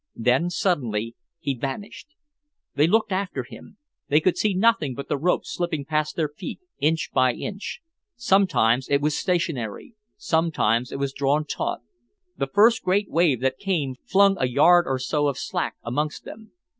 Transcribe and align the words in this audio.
Then 0.15 0.49
suddenly 0.49 1.15
he 1.39 1.53
vanished. 1.53 2.15
They 2.73 2.87
looked 2.87 3.11
after 3.11 3.43
him. 3.43 3.77
They 4.07 4.19
could 4.19 4.35
see 4.35 4.55
nothing 4.55 4.95
but 4.95 5.09
the 5.09 5.17
rope 5.19 5.45
slipping 5.45 5.85
past 5.85 6.15
their 6.15 6.27
feet, 6.29 6.59
inch 6.79 7.11
by 7.13 7.33
inch. 7.33 7.81
Sometimes 8.15 8.89
it 8.89 8.99
was 8.99 9.15
stationary, 9.15 9.93
sometimes 10.17 10.91
it 10.91 10.97
was 10.97 11.13
drawn 11.13 11.45
taut. 11.45 11.81
The 12.35 12.47
first 12.51 12.81
great 12.81 13.11
wave 13.11 13.41
that 13.41 13.59
came 13.59 13.93
flung 14.03 14.37
a 14.39 14.47
yard 14.47 14.87
or 14.87 14.97
so 14.97 15.27
of 15.27 15.37
slack 15.37 15.75
amongst 15.83 16.23
them. 16.25 16.51